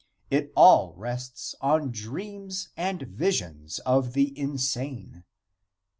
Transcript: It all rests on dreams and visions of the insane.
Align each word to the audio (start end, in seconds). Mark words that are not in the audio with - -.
It 0.31 0.51
all 0.55 0.95
rests 0.95 1.53
on 1.61 1.91
dreams 1.91 2.69
and 2.75 3.03
visions 3.03 3.77
of 3.85 4.13
the 4.13 4.35
insane. 4.35 5.25